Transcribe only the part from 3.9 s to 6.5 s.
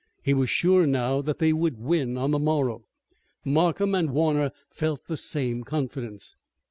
and Warner felt the same confidence.